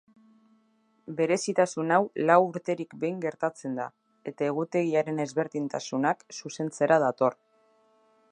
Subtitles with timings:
[1.17, 1.99] Berezitasun hau
[2.29, 3.85] lau urterik behin gertatzen da,
[4.33, 7.37] eta egutegiaren ezberdintasunak zuzentzera dator.